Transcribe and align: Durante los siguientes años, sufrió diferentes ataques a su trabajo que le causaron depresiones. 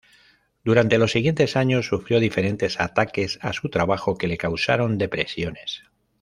Durante 0.63 0.97
los 0.97 1.11
siguientes 1.11 1.55
años, 1.55 1.85
sufrió 1.85 2.19
diferentes 2.19 2.79
ataques 2.79 3.37
a 3.43 3.53
su 3.53 3.69
trabajo 3.69 4.17
que 4.17 4.25
le 4.27 4.35
causaron 4.35 4.97
depresiones. 4.97 5.83